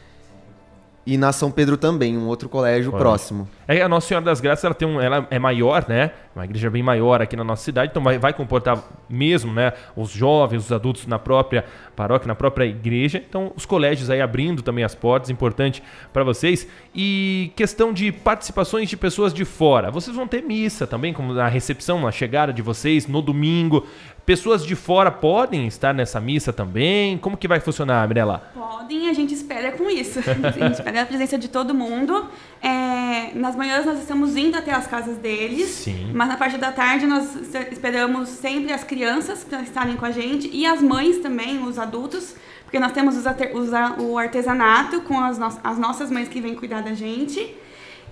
E 1.09 1.17
na 1.17 1.33
São 1.33 1.51
Pedro 1.51 1.79
também, 1.79 2.19
um 2.19 2.27
outro 2.27 2.51
colégio 2.51 2.93
próximo. 2.93 3.49
É, 3.71 3.83
a 3.83 3.89
Nossa 3.89 4.09
Senhora 4.09 4.25
das 4.25 4.41
Graças, 4.41 4.65
ela 4.65 4.73
tem 4.73 4.89
um, 4.89 4.99
ela 4.99 5.29
é 5.31 5.39
maior, 5.39 5.85
né? 5.87 6.11
Uma 6.35 6.47
igreja 6.47 6.71
bem 6.71 6.83
maior 6.83 7.21
aqui 7.21 7.37
na 7.37 7.45
nossa 7.45 7.63
cidade, 7.63 7.91
então 7.91 8.03
vai, 8.03 8.19
vai 8.19 8.33
comportar 8.33 8.83
mesmo, 9.11 9.53
né? 9.53 9.75
Os 9.95 10.09
jovens, 10.09 10.65
os 10.65 10.73
adultos 10.73 11.07
na 11.07 11.19
própria 11.19 11.67
paróquia, 11.95 12.27
na 12.27 12.35
própria 12.35 12.65
igreja. 12.65 13.23
Então, 13.29 13.53
os 13.55 13.67
colégios 13.67 14.09
aí 14.09 14.23
abrindo 14.23 14.63
também 14.63 14.85
as 14.85 14.95
portas, 14.95 15.29
importante 15.29 15.83
para 16.15 16.25
vocês. 16.25 16.67
E 16.95 17.53
questão 17.57 17.93
de 17.93 18.11
participações 18.11 18.89
de 18.89 18.97
pessoas 18.97 19.35
de 19.35 19.45
fora. 19.45 19.91
Vocês 19.91 20.17
vão 20.17 20.27
ter 20.27 20.43
missa 20.43 20.87
também, 20.87 21.13
como 21.13 21.35
na 21.35 21.47
recepção, 21.47 22.01
na 22.01 22.11
chegada 22.11 22.55
de 22.55 22.63
vocês, 22.63 23.07
no 23.07 23.21
domingo. 23.21 23.87
Pessoas 24.29 24.63
de 24.63 24.77
fora 24.77 25.11
podem 25.11 25.67
estar 25.67 25.95
nessa 25.95 26.21
missa 26.21 26.53
também? 26.53 27.17
Como 27.17 27.35
que 27.35 27.49
vai 27.49 27.61
funcionar, 27.61 28.07
Mirella? 28.07 28.43
Podem, 28.53 29.09
a 29.09 29.15
gente 29.15 29.33
espera 29.33 29.73
com 29.73 29.89
isso. 29.89 30.21
A 30.29 30.51
gente 30.51 30.75
espera 30.75 31.01
a 31.01 31.07
presença 31.07 31.39
de 31.39 31.49
todo 31.49 31.75
mundo. 31.75 32.29
É, 32.63 33.08
nas 33.35 33.55
manhãs 33.57 33.85
nós 33.87 33.99
estamos 34.01 34.37
indo 34.37 34.57
até 34.57 34.73
as 34.73 34.87
casas 34.87 35.17
deles, 35.19 35.69
Sim. 35.71 36.13
mas 36.15 36.29
na 36.29 36.37
parte 36.37 36.57
da 36.59 36.73
tarde 36.73 37.07
nós 37.07 37.25
esperamos 37.71 38.29
sempre 38.29 38.73
as 38.73 38.85
crianças 38.85 39.45
para 39.45 39.63
estarem 39.63 39.97
com 39.97 40.05
a 40.07 40.11
gente 40.11 40.49
e 40.53 40.65
as 40.67 40.81
mães 40.81 41.19
também, 41.19 41.63
os 41.63 41.79
adultos, 41.79 42.35
porque 42.65 42.79
nós 42.79 42.93
temos 42.93 43.17
os 43.17 43.25
os 43.27 43.71
o 43.99 44.19
artesanato 44.19 45.01
com 45.03 45.19
as, 45.21 45.39
no- 45.39 45.59
as 45.65 45.79
nossas 45.79 46.11
mães 46.11 46.29
que 46.29 46.41
vêm 46.41 46.55
cuidar 46.55 46.83
da 46.83 46.93
gente. 46.95 47.55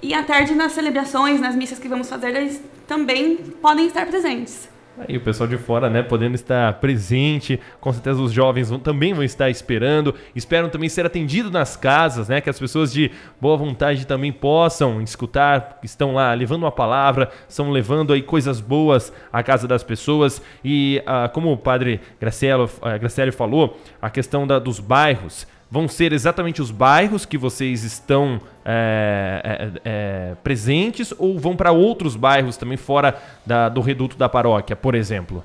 E 0.02 0.12
à 0.12 0.22
tarde, 0.22 0.54
nas 0.54 0.72
celebrações, 0.72 1.40
nas 1.40 1.54
missas 1.54 1.78
que 1.78 1.88
vamos 1.88 2.08
fazer, 2.08 2.34
eles 2.36 2.60
também 2.86 3.36
podem 3.36 3.86
estar 3.86 4.04
presentes. 4.06 4.68
Aí 4.98 5.16
o 5.16 5.20
pessoal 5.20 5.46
de 5.46 5.58
fora, 5.58 5.90
né, 5.90 6.02
podendo 6.02 6.34
estar 6.34 6.72
presente, 6.74 7.60
com 7.80 7.92
certeza 7.92 8.20
os 8.20 8.32
jovens 8.32 8.70
vão, 8.70 8.78
também 8.78 9.12
vão 9.12 9.22
estar 9.22 9.50
esperando, 9.50 10.14
esperam 10.34 10.70
também 10.70 10.88
ser 10.88 11.04
atendidos 11.04 11.50
nas 11.50 11.76
casas, 11.76 12.28
né, 12.28 12.40
que 12.40 12.48
as 12.48 12.58
pessoas 12.58 12.90
de 12.90 13.10
boa 13.38 13.58
vontade 13.58 14.06
também 14.06 14.32
possam 14.32 15.02
escutar, 15.02 15.78
estão 15.82 16.14
lá 16.14 16.32
levando 16.32 16.62
uma 16.62 16.72
palavra, 16.72 17.30
estão 17.46 17.70
levando 17.70 18.12
aí 18.14 18.22
coisas 18.22 18.58
boas 18.58 19.12
à 19.30 19.42
casa 19.42 19.68
das 19.68 19.82
pessoas. 19.82 20.40
E 20.64 21.02
ah, 21.04 21.28
como 21.28 21.52
o 21.52 21.58
padre 21.58 22.00
Gracielo, 22.18 22.70
ah, 22.80 22.96
Gracielo 22.96 23.32
falou, 23.32 23.78
a 24.00 24.08
questão 24.08 24.46
da, 24.46 24.58
dos 24.58 24.80
bairros, 24.80 25.46
vão 25.70 25.88
ser 25.88 26.12
exatamente 26.12 26.62
os 26.62 26.70
bairros 26.70 27.26
que 27.26 27.36
vocês 27.36 27.82
estão 27.82 28.40
é, 28.64 29.42
é, 29.44 29.80
é, 29.84 30.34
presentes 30.42 31.12
ou 31.18 31.38
vão 31.38 31.56
para 31.56 31.72
outros 31.72 32.14
bairros 32.16 32.56
também 32.56 32.76
fora 32.76 33.20
da, 33.44 33.68
do 33.68 33.80
reduto 33.80 34.16
da 34.16 34.28
paróquia, 34.28 34.76
por 34.76 34.94
exemplo? 34.94 35.44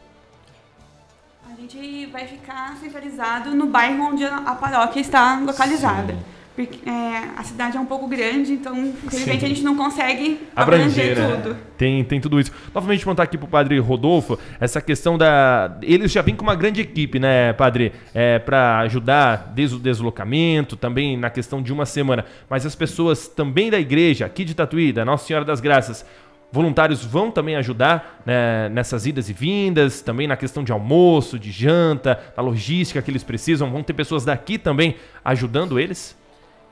A 1.50 1.60
gente 1.60 2.06
vai 2.08 2.28
ficar 2.28 2.76
centralizado 2.78 3.56
no 3.56 3.68
bairro 3.68 4.04
onde 4.06 4.24
a 4.24 4.56
paróquia 4.56 5.00
está 5.00 5.40
localizada. 5.40 6.14
Sim. 6.14 6.41
É, 6.86 7.40
a 7.40 7.44
cidade 7.44 7.78
é 7.78 7.80
um 7.80 7.86
pouco 7.86 8.08
grande, 8.08 8.54
então, 8.54 8.78
infelizmente, 8.78 9.46
a 9.46 9.48
gente 9.48 9.64
não 9.64 9.76
consegue 9.76 10.40
abranger, 10.56 11.12
abranger 11.12 11.18
né? 11.18 11.42
tudo. 11.44 11.58
Tem, 11.78 12.04
tem 12.04 12.22
tudo 12.22 12.40
isso. 12.40 12.52
Novamente, 12.74 13.00
perguntar 13.00 13.24
aqui 13.24 13.38
pro 13.38 13.48
padre 13.48 13.80
Rodolfo, 13.80 14.38
essa 14.60 14.82
questão 14.82 15.18
da. 15.18 15.78
Eles 15.82 16.12
já 16.12 16.22
vêm 16.22 16.36
com 16.36 16.44
uma 16.44 16.56
grande 16.56 16.82
equipe, 16.82 17.20
né, 17.20 17.54
padre? 17.54 17.92
É, 18.14 18.40
para 18.40 18.80
ajudar 18.80 19.52
desde 19.54 19.76
o 19.76 19.80
deslocamento, 19.80 20.76
também 20.76 21.18
na 21.18 21.30
questão 21.30 21.62
de 21.62 21.72
uma 21.74 21.86
semana. 21.86 22.26
Mas 22.50 22.66
as 22.66 22.76
pessoas 22.76 23.28
também 23.28 23.70
da 23.70 23.80
igreja, 23.80 24.26
aqui 24.26 24.44
de 24.44 24.54
Tatuí, 24.54 24.92
da 24.92 25.04
Nossa 25.04 25.26
Senhora 25.26 25.46
das 25.46 25.60
Graças, 25.60 26.06
voluntários 26.52 27.04
vão 27.04 27.32
também 27.32 27.56
ajudar 27.56 28.22
né, 28.26 28.68
nessas 28.70 29.06
idas 29.06 29.30
e 29.30 29.34
vindas, 29.34 30.02
também 30.02 30.28
na 30.28 30.36
questão 30.36 30.64
de 30.64 30.72
almoço, 30.72 31.40
de 31.40 31.52
janta, 31.52 32.20
da 32.36 32.42
logística 32.42 33.02
que 33.02 33.10
eles 33.10 33.24
precisam. 33.24 33.72
Vão 33.72 33.82
ter 33.82 33.94
pessoas 33.94 34.26
daqui 34.26 34.58
também 34.58 34.96
ajudando 35.24 35.80
eles? 35.80 36.20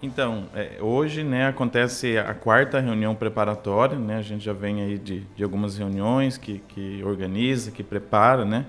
Então, 0.02 0.46
é, 0.56 0.78
hoje 0.80 1.24
né, 1.26 1.48
acontece 1.48 2.18
a 2.18 2.34
quarta 2.34 2.80
reunião 2.80 3.14
preparatória, 3.14 4.00
né, 4.00 4.18
a 4.18 4.22
gente 4.22 4.46
já 4.46 4.54
vem 4.54 4.82
aí 4.82 4.98
de, 4.98 5.24
de 5.36 5.44
algumas 5.44 5.78
reuniões 5.78 6.38
que, 6.38 6.62
que 6.70 7.04
organiza, 7.04 7.70
que 7.70 7.84
prepara, 7.84 8.46
né, 8.46 8.66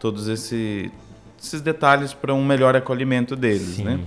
todos 0.00 0.26
esse, 0.26 0.90
esses 1.40 1.60
detalhes 1.60 2.12
para 2.12 2.34
um 2.34 2.44
melhor 2.44 2.74
acolhimento 2.74 3.36
deles, 3.36 3.78
né. 3.78 4.00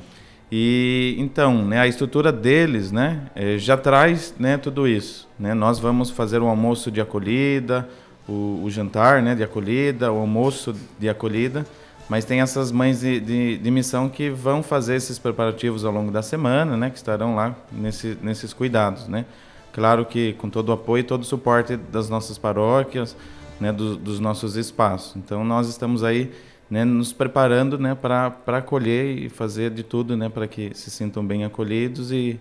E 0.51 1.15
então, 1.17 1.65
né, 1.65 1.79
a 1.79 1.87
estrutura 1.87 2.33
deles, 2.33 2.91
né, 2.91 3.21
é, 3.33 3.57
já 3.57 3.77
traz, 3.77 4.35
né, 4.37 4.57
tudo 4.57 4.85
isso, 4.85 5.25
né. 5.39 5.53
Nós 5.53 5.79
vamos 5.79 6.09
fazer 6.09 6.41
um 6.41 6.49
almoço 6.49 6.91
de 6.91 6.99
acolhida, 6.99 7.87
o, 8.27 8.61
o 8.61 8.69
jantar, 8.69 9.21
né, 9.21 9.35
de 9.35 9.43
acolhida, 9.43 10.11
o 10.11 10.17
almoço 10.17 10.75
de 10.99 11.07
acolhida 11.07 11.65
mas 12.09 12.23
tem 12.23 12.39
essas 12.39 12.71
mães 12.71 13.01
de, 13.01 13.19
de, 13.19 13.57
de, 13.57 13.71
missão 13.71 14.07
que 14.07 14.29
vão 14.29 14.63
fazer 14.63 14.95
esses 14.95 15.19
preparativos 15.19 15.83
ao 15.83 15.91
longo 15.91 16.09
da 16.09 16.21
semana, 16.21 16.77
né? 16.77 16.89
Que 16.89 16.95
estarão 16.95 17.35
lá 17.35 17.55
nesse, 17.71 18.17
nesses 18.21 18.53
cuidados, 18.53 19.07
né? 19.07 19.25
Claro 19.73 20.05
que 20.05 20.33
com 20.33 20.49
todo 20.49 20.69
o 20.69 20.71
apoio 20.71 21.01
e 21.01 21.03
todo 21.03 21.21
o 21.21 21.25
suporte 21.25 21.75
das 21.75 22.09
nossas 22.09 22.37
paróquias, 22.37 23.15
né? 23.59 23.73
Do, 23.73 23.97
dos 23.97 24.19
nossos 24.21 24.55
espaços. 24.55 25.17
Então 25.17 25.43
nós 25.43 25.67
estamos 25.67 26.01
aí, 26.01 26.31
né? 26.69 26.85
Nos 26.85 27.11
preparando, 27.11 27.77
né? 27.77 27.93
Para 27.93 28.33
acolher 28.47 29.17
e 29.17 29.27
fazer 29.27 29.69
de 29.71 29.83
tudo, 29.83 30.15
né? 30.15 30.29
Para 30.29 30.47
que 30.47 30.71
se 30.73 30.89
sintam 30.89 31.25
bem 31.25 31.43
acolhidos 31.43 32.09
e, 32.13 32.39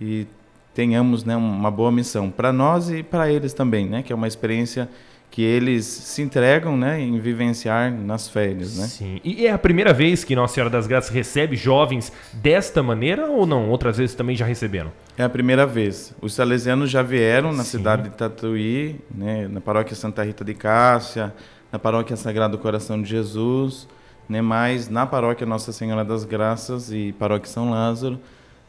e 0.00 0.24
tenhamos, 0.72 1.24
né? 1.24 1.36
Uma 1.36 1.70
boa 1.70 1.90
missão 1.90 2.30
para 2.30 2.52
nós 2.52 2.88
e 2.88 3.02
para 3.02 3.28
eles 3.28 3.52
também, 3.52 3.88
né? 3.88 4.04
Que 4.04 4.12
é 4.12 4.16
uma 4.16 4.28
experiência 4.28 4.88
que 5.30 5.42
eles 5.42 5.84
se 5.84 6.22
entregam 6.22 6.76
né, 6.76 7.00
em 7.00 7.18
vivenciar 7.20 7.92
nas 7.92 8.28
férias. 8.28 8.76
Né? 8.76 8.86
Sim. 8.86 9.20
E 9.22 9.46
é 9.46 9.52
a 9.52 9.58
primeira 9.58 9.92
vez 9.92 10.24
que 10.24 10.34
Nossa 10.34 10.54
Senhora 10.54 10.68
das 10.70 10.88
Graças 10.88 11.10
recebe 11.10 11.54
jovens 11.54 12.12
desta 12.32 12.82
maneira 12.82 13.26
ou 13.26 13.46
não? 13.46 13.70
Outras 13.70 13.96
vezes 13.98 14.16
também 14.16 14.34
já 14.34 14.44
receberam? 14.44 14.90
É 15.16 15.22
a 15.22 15.28
primeira 15.28 15.64
vez. 15.66 16.12
Os 16.20 16.34
salesianos 16.34 16.90
já 16.90 17.02
vieram 17.02 17.52
na 17.52 17.62
Sim. 17.62 17.78
cidade 17.78 18.04
de 18.04 18.10
Tatuí, 18.10 19.00
né, 19.14 19.46
na 19.46 19.60
paróquia 19.60 19.94
Santa 19.94 20.24
Rita 20.24 20.44
de 20.44 20.54
Cássia, 20.54 21.32
na 21.70 21.78
paróquia 21.78 22.16
Sagrado 22.16 22.58
Coração 22.58 23.00
de 23.00 23.08
Jesus, 23.08 23.86
né, 24.28 24.42
mas 24.42 24.88
na 24.88 25.06
paróquia 25.06 25.46
Nossa 25.46 25.72
Senhora 25.72 26.04
das 26.04 26.24
Graças 26.24 26.90
e 26.90 27.12
paróquia 27.12 27.50
São 27.50 27.70
Lázaro 27.70 28.18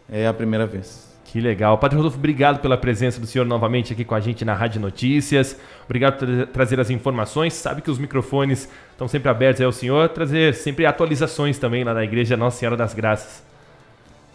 é 0.08 0.28
a 0.28 0.34
primeira 0.34 0.68
vez. 0.68 1.11
Que 1.32 1.40
legal. 1.40 1.78
Padre 1.78 1.96
Rodolfo, 1.96 2.18
obrigado 2.18 2.60
pela 2.60 2.78
presença 2.78 3.18
do 3.18 3.26
senhor 3.26 3.46
novamente 3.46 3.94
aqui 3.94 4.04
com 4.04 4.14
a 4.14 4.20
gente 4.20 4.44
na 4.44 4.54
Rádio 4.54 4.82
Notícias. 4.82 5.58
Obrigado 5.86 6.18
por 6.18 6.48
trazer 6.48 6.78
as 6.78 6.90
informações. 6.90 7.54
Sabe 7.54 7.82
que 7.82 7.90
os 7.90 7.98
microfones 7.98 8.68
estão 8.92 9.08
sempre 9.08 9.30
abertos 9.30 9.62
ao 9.62 9.72
senhor, 9.72 10.10
trazer 10.10 10.54
sempre 10.54 10.86
atualizações 10.86 11.58
também 11.58 11.86
lá 11.86 11.94
da 11.94 12.04
Igreja 12.04 12.36
Nossa 12.36 12.58
Senhora 12.60 12.76
das 12.76 12.94
Graças. 12.94 13.42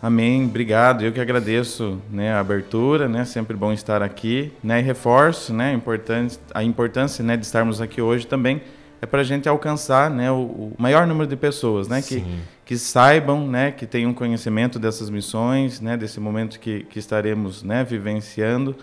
Amém, 0.00 0.46
obrigado. 0.46 1.04
Eu 1.04 1.12
que 1.12 1.20
agradeço 1.20 2.00
né, 2.10 2.32
a 2.32 2.40
abertura, 2.40 3.06
né, 3.06 3.26
sempre 3.26 3.54
bom 3.54 3.74
estar 3.74 4.02
aqui. 4.02 4.50
Né, 4.64 4.80
e 4.80 4.82
reforço 4.82 5.52
né, 5.52 5.78
a 6.54 6.64
importância 6.64 7.22
né, 7.22 7.36
de 7.36 7.44
estarmos 7.44 7.78
aqui 7.78 8.00
hoje 8.00 8.26
também 8.26 8.62
é 9.02 9.04
para 9.04 9.20
a 9.20 9.24
gente 9.24 9.46
alcançar 9.46 10.08
né, 10.10 10.30
o, 10.30 10.36
o, 10.36 10.72
maior 10.78 11.06
número 11.06 11.28
de 11.28 11.36
pessoas, 11.36 11.88
né, 11.88 12.00
que, 12.00 12.24
que 12.66 12.76
saibam, 12.76 13.46
né, 13.46 13.70
que 13.70 13.86
tenham 13.86 14.12
conhecimento 14.12 14.76
dessas 14.76 15.08
missões, 15.08 15.80
né, 15.80 15.96
desse 15.96 16.18
momento 16.18 16.58
que, 16.58 16.80
que 16.82 16.98
estaremos 16.98 17.62
né, 17.62 17.84
vivenciando, 17.84 18.74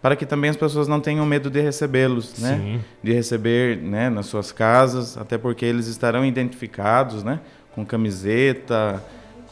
para 0.00 0.14
que 0.14 0.24
também 0.24 0.48
as 0.48 0.56
pessoas 0.56 0.86
não 0.86 1.00
tenham 1.00 1.26
medo 1.26 1.50
de 1.50 1.60
recebê-los, 1.60 2.38
né, 2.38 2.80
de 3.02 3.12
receber 3.12 3.78
né, 3.78 4.08
nas 4.08 4.26
suas 4.26 4.52
casas, 4.52 5.18
até 5.18 5.36
porque 5.36 5.64
eles 5.64 5.88
estarão 5.88 6.24
identificados, 6.24 7.24
né, 7.24 7.40
com 7.74 7.84
camiseta, 7.84 9.02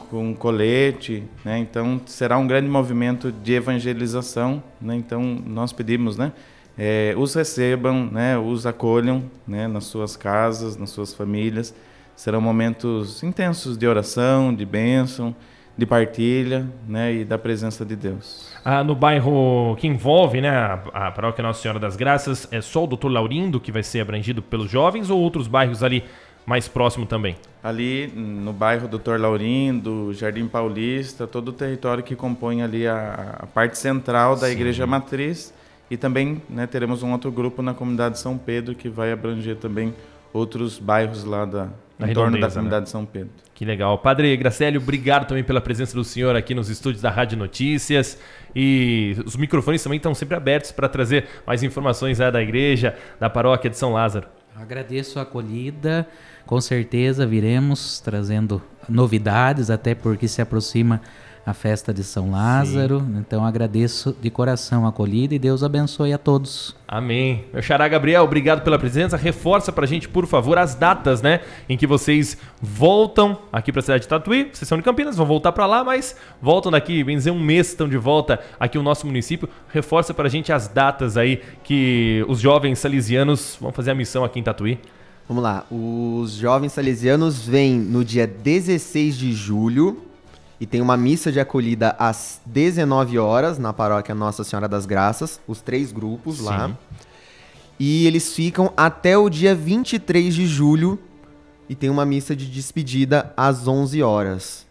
com 0.08 0.36
colete, 0.36 1.24
né, 1.44 1.58
então 1.58 2.00
será 2.06 2.38
um 2.38 2.46
grande 2.46 2.68
movimento 2.68 3.32
de 3.32 3.54
evangelização, 3.54 4.62
né, 4.80 4.94
então 4.94 5.20
nós 5.44 5.72
pedimos, 5.72 6.16
né, 6.16 6.30
é, 6.78 7.12
os 7.18 7.34
recebam, 7.34 8.08
né, 8.10 8.38
os 8.38 8.66
acolham 8.66 9.24
né, 9.48 9.66
nas 9.66 9.84
suas 9.84 10.16
casas, 10.16 10.76
nas 10.76 10.90
suas 10.90 11.12
famílias. 11.12 11.74
Serão 12.20 12.38
momentos 12.38 13.22
intensos 13.22 13.78
de 13.78 13.86
oração, 13.86 14.54
de 14.54 14.66
bênção, 14.66 15.34
de 15.74 15.86
partilha 15.86 16.66
né, 16.86 17.14
e 17.14 17.24
da 17.24 17.38
presença 17.38 17.82
de 17.82 17.96
Deus. 17.96 18.52
Ah, 18.62 18.84
no 18.84 18.94
bairro 18.94 19.74
que 19.80 19.86
envolve 19.86 20.38
né, 20.38 20.50
a, 20.50 20.74
a 20.92 21.10
paróquia 21.10 21.42
Nossa 21.42 21.62
Senhora 21.62 21.78
das 21.78 21.96
Graças, 21.96 22.46
é 22.52 22.60
só 22.60 22.84
o 22.84 22.86
doutor 22.86 23.08
Laurindo 23.08 23.58
que 23.58 23.72
vai 23.72 23.82
ser 23.82 24.00
abrangido 24.00 24.42
pelos 24.42 24.70
jovens 24.70 25.08
ou 25.08 25.18
outros 25.18 25.48
bairros 25.48 25.82
ali 25.82 26.04
mais 26.44 26.68
próximo 26.68 27.06
também? 27.06 27.36
Ali 27.64 28.08
no 28.14 28.52
bairro 28.52 28.86
Doutor 28.86 29.18
Laurindo, 29.18 30.12
Jardim 30.12 30.46
Paulista, 30.46 31.26
todo 31.26 31.48
o 31.48 31.52
território 31.54 32.04
que 32.04 32.14
compõe 32.14 32.60
ali 32.60 32.86
a, 32.86 33.38
a 33.40 33.46
parte 33.46 33.78
central 33.78 34.36
da 34.36 34.46
Sim. 34.46 34.52
Igreja 34.52 34.86
Matriz 34.86 35.54
e 35.90 35.96
também 35.96 36.42
né, 36.50 36.66
teremos 36.66 37.02
um 37.02 37.12
outro 37.12 37.32
grupo 37.32 37.62
na 37.62 37.72
comunidade 37.72 38.18
São 38.18 38.36
Pedro 38.36 38.74
que 38.74 38.90
vai 38.90 39.10
abranger 39.10 39.56
também 39.56 39.94
outros 40.34 40.78
bairros 40.78 41.24
lá 41.24 41.46
da, 41.46 41.70
em 42.08 42.12
torno 42.12 42.38
da 42.38 42.46
né? 42.46 42.52
comunidade 42.52 42.84
né? 42.84 42.86
São 42.86 43.04
Pedro. 43.04 43.30
Que 43.54 43.64
legal. 43.64 43.98
Padre 43.98 44.36
Gracélio, 44.36 44.80
obrigado 44.80 45.26
também 45.26 45.44
pela 45.44 45.60
presença 45.60 45.94
do 45.94 46.02
senhor 46.02 46.34
aqui 46.34 46.54
nos 46.54 46.68
estúdios 46.68 47.02
da 47.02 47.10
Rádio 47.10 47.36
Notícias. 47.36 48.18
E 48.54 49.16
os 49.26 49.36
microfones 49.36 49.82
também 49.82 49.96
estão 49.98 50.14
sempre 50.14 50.36
abertos 50.36 50.72
para 50.72 50.88
trazer 50.88 51.26
mais 51.46 51.62
informações 51.62 52.18
né, 52.18 52.30
da 52.30 52.42
igreja, 52.42 52.96
da 53.18 53.28
paróquia 53.28 53.68
de 53.68 53.76
São 53.76 53.92
Lázaro. 53.92 54.26
Agradeço 54.56 55.18
a 55.18 55.22
acolhida. 55.22 56.06
Com 56.46 56.60
certeza 56.60 57.26
viremos 57.26 58.00
trazendo 58.00 58.62
novidades, 58.88 59.70
até 59.70 59.94
porque 59.94 60.26
se 60.26 60.42
aproxima 60.42 61.00
a 61.50 61.54
festa 61.54 61.92
de 61.92 62.02
São 62.04 62.30
Lázaro. 62.30 63.00
Sim. 63.00 63.18
Então 63.18 63.44
agradeço 63.44 64.16
de 64.20 64.30
coração 64.30 64.86
a 64.86 64.88
acolhida 64.88 65.34
e 65.34 65.38
Deus 65.38 65.62
abençoe 65.62 66.12
a 66.12 66.18
todos. 66.18 66.74
Amém. 66.86 67.44
Meu 67.52 67.62
xará 67.62 67.86
Gabriel, 67.88 68.24
obrigado 68.24 68.62
pela 68.62 68.78
presença. 68.78 69.16
Reforça 69.16 69.72
pra 69.72 69.86
gente, 69.86 70.08
por 70.08 70.26
favor, 70.26 70.58
as 70.58 70.74
datas, 70.74 71.20
né, 71.20 71.40
em 71.68 71.76
que 71.76 71.86
vocês 71.86 72.38
voltam 72.60 73.38
aqui 73.52 73.72
pra 73.72 73.82
cidade 73.82 74.02
de 74.02 74.08
Tatuí. 74.08 74.48
Vocês 74.52 74.66
são 74.68 74.78
de 74.78 74.84
Campinas, 74.84 75.16
vão 75.16 75.26
voltar 75.26 75.52
para 75.52 75.66
lá, 75.66 75.84
mas 75.84 76.16
voltam 76.40 76.72
daqui, 76.72 77.02
bem 77.04 77.16
dizer, 77.16 77.30
um 77.30 77.40
mês 77.40 77.68
estão 77.68 77.88
de 77.88 77.96
volta 77.96 78.40
aqui 78.58 78.78
no 78.78 78.84
nosso 78.84 79.06
município. 79.06 79.48
Reforça 79.72 80.14
pra 80.14 80.28
gente 80.28 80.52
as 80.52 80.68
datas 80.68 81.16
aí 81.16 81.42
que 81.62 82.24
os 82.28 82.40
jovens 82.40 82.78
salesianos 82.78 83.58
vão 83.60 83.72
fazer 83.72 83.90
a 83.90 83.94
missão 83.94 84.24
aqui 84.24 84.38
em 84.38 84.42
Tatuí. 84.42 84.78
Vamos 85.28 85.44
lá, 85.44 85.64
os 85.70 86.32
jovens 86.32 86.72
salesianos 86.72 87.46
vêm 87.46 87.78
no 87.78 88.04
dia 88.04 88.26
16 88.26 89.16
de 89.16 89.32
julho 89.32 90.09
e 90.60 90.66
tem 90.66 90.82
uma 90.82 90.96
missa 90.96 91.32
de 91.32 91.40
acolhida 91.40 91.96
às 91.98 92.40
19 92.44 93.18
horas 93.18 93.58
na 93.58 93.72
paróquia 93.72 94.14
Nossa 94.14 94.44
Senhora 94.44 94.68
das 94.68 94.84
Graças, 94.84 95.40
os 95.48 95.62
três 95.62 95.90
grupos 95.90 96.36
Sim. 96.36 96.44
lá. 96.44 96.76
E 97.78 98.06
eles 98.06 98.34
ficam 98.34 98.70
até 98.76 99.16
o 99.16 99.30
dia 99.30 99.54
23 99.54 100.34
de 100.34 100.46
julho 100.46 100.98
e 101.66 101.74
tem 101.74 101.88
uma 101.88 102.04
missa 102.04 102.36
de 102.36 102.44
despedida 102.44 103.32
às 103.34 103.66
11 103.66 104.02
horas. 104.02 104.66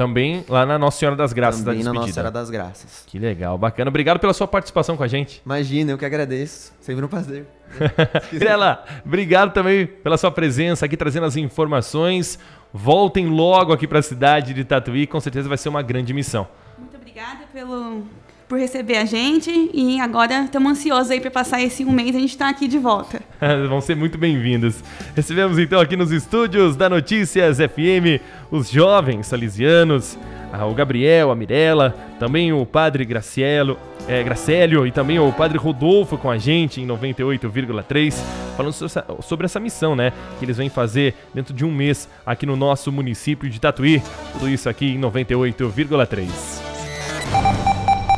Também 0.00 0.42
lá 0.48 0.64
na 0.64 0.78
Nossa 0.78 0.98
Senhora 0.98 1.14
das 1.14 1.30
Graças 1.34 1.62
também 1.62 1.84
da 1.84 1.92
na. 1.92 2.00
Nossa 2.00 2.14
Senhora 2.14 2.30
das 2.30 2.48
Graças. 2.48 3.04
Que 3.06 3.18
legal, 3.18 3.58
bacana. 3.58 3.90
Obrigado 3.90 4.18
pela 4.18 4.32
sua 4.32 4.48
participação 4.48 4.96
com 4.96 5.02
a 5.02 5.06
gente. 5.06 5.42
Imagina, 5.44 5.90
eu 5.92 5.98
que 5.98 6.06
agradeço. 6.06 6.72
Sempre 6.80 7.04
um 7.04 7.08
prazer. 7.08 7.46
Mirela, 8.32 8.82
obrigado 9.04 9.52
também 9.52 9.86
pela 9.86 10.16
sua 10.16 10.30
presença 10.30 10.86
aqui 10.86 10.96
trazendo 10.96 11.26
as 11.26 11.36
informações. 11.36 12.38
Voltem 12.72 13.26
logo 13.26 13.74
aqui 13.74 13.86
para 13.86 13.98
a 13.98 14.02
cidade 14.02 14.54
de 14.54 14.64
Tatuí, 14.64 15.06
com 15.06 15.20
certeza 15.20 15.50
vai 15.50 15.58
ser 15.58 15.68
uma 15.68 15.82
grande 15.82 16.14
missão. 16.14 16.48
Muito 16.78 16.96
obrigada 16.96 17.44
pelo, 17.52 18.02
por 18.50 18.58
receber 18.58 18.96
a 18.96 19.04
gente 19.04 19.70
e 19.72 20.00
agora 20.00 20.42
estamos 20.42 20.72
ansiosos 20.72 21.12
aí 21.12 21.20
para 21.20 21.30
passar 21.30 21.62
esse 21.62 21.84
um 21.84 21.92
mês 21.92 22.16
a 22.16 22.18
gente 22.18 22.30
está 22.30 22.48
aqui 22.48 22.66
de 22.66 22.78
volta. 22.80 23.22
Vão 23.68 23.80
ser 23.80 23.94
muito 23.94 24.18
bem-vindos. 24.18 24.82
Recebemos 25.14 25.56
então 25.56 25.78
aqui 25.80 25.96
nos 25.96 26.10
estúdios 26.10 26.74
da 26.74 26.88
Notícias 26.88 27.58
FM 27.58 28.20
os 28.50 28.68
jovens 28.68 29.28
salesianos, 29.28 30.18
ah, 30.52 30.66
o 30.66 30.74
Gabriel, 30.74 31.30
a 31.30 31.36
Mirella, 31.36 31.94
também 32.18 32.52
o 32.52 32.66
Padre 32.66 33.04
Gracielo, 33.04 33.78
é, 34.08 34.20
Gracélio 34.24 34.84
e 34.84 34.90
também 34.90 35.20
o 35.20 35.30
Padre 35.32 35.56
Rodolfo 35.56 36.18
com 36.18 36.28
a 36.28 36.36
gente 36.36 36.80
em 36.80 36.86
98,3, 36.88 38.20
falando 38.56 38.72
so- 38.72 38.88
sobre 39.22 39.44
essa 39.46 39.60
missão, 39.60 39.94
né? 39.94 40.12
Que 40.40 40.44
eles 40.44 40.56
vêm 40.56 40.68
fazer 40.68 41.14
dentro 41.32 41.54
de 41.54 41.64
um 41.64 41.70
mês 41.70 42.08
aqui 42.26 42.46
no 42.46 42.56
nosso 42.56 42.90
município 42.90 43.48
de 43.48 43.60
Tatuí. 43.60 44.02
Tudo 44.32 44.48
isso 44.48 44.68
aqui 44.68 44.86
em 44.96 44.98
98,3. 44.98 46.69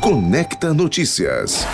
Conecta 0.03 0.73
Notícias. 0.73 1.65